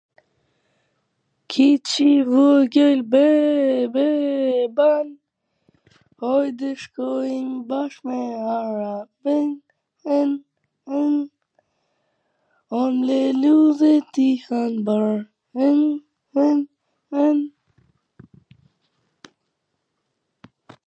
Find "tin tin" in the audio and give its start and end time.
9.27-10.29, 10.07-11.13, 15.57-16.57, 16.33-17.39